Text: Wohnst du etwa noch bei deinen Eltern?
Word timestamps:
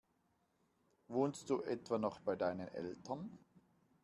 Wohnst 1.09 1.47
du 1.51 1.61
etwa 1.61 1.99
noch 1.99 2.19
bei 2.21 2.35
deinen 2.35 2.67
Eltern? 2.69 3.37